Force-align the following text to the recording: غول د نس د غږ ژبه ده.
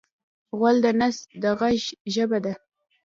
غول 0.57 0.77
د 0.85 0.87
نس 0.99 1.17
د 1.41 1.43
غږ 1.59 1.77
ژبه 2.13 2.37
ده. 2.45 2.53